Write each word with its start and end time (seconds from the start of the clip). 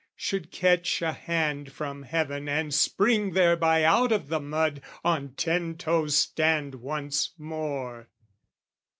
Should 0.15 0.49
catch 0.51 1.03
a 1.03 1.11
hand 1.11 1.71
from 1.71 2.01
heaven 2.01 2.49
and 2.49 2.73
spring 2.73 3.33
thereby 3.33 3.83
Out 3.83 4.11
of 4.11 4.29
the 4.29 4.39
mud, 4.39 4.81
on 5.05 5.35
ten 5.35 5.77
toes 5.77 6.17
stand 6.17 6.73
once 6.73 7.35
more. 7.37 8.09